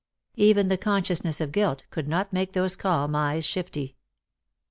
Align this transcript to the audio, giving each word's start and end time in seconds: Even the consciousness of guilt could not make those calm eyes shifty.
Even 0.33 0.67
the 0.67 0.79
consciousness 0.79 1.39
of 1.39 1.51
guilt 1.51 1.83
could 1.91 2.07
not 2.07 2.33
make 2.33 2.53
those 2.53 2.75
calm 2.75 3.15
eyes 3.15 3.45
shifty. 3.45 3.97